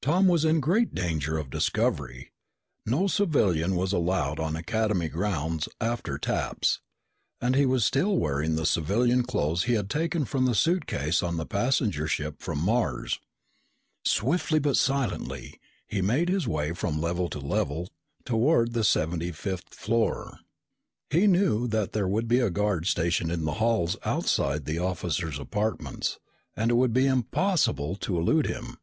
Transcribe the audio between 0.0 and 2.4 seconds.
Tom was in great danger of discovery.